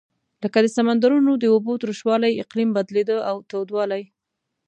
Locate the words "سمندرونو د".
0.77-1.45